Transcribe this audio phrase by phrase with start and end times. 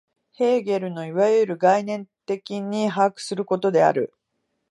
[0.31, 4.11] ヘーゲルのいわゆる概念的に把握することである。